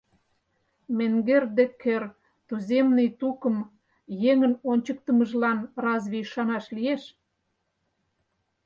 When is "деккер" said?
1.55-2.03